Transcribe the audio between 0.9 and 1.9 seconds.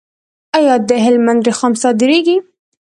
هلمند رخام